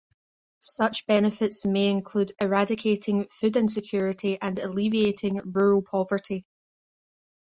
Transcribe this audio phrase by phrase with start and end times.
[0.63, 6.43] Such benefits may include eradicating food insecurity and alleviating rural poverty.